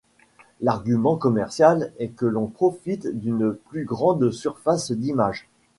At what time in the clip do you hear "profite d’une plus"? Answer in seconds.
2.47-3.85